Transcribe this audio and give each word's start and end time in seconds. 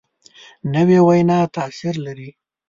نوې 0.73 0.99
وینا 1.07 1.39
تاثیر 1.55 1.95
لري 2.05 2.29